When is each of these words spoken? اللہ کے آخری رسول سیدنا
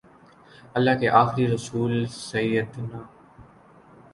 اللہ 0.75 0.99
کے 0.99 1.09
آخری 1.19 1.47
رسول 1.47 2.05
سیدنا 2.11 3.01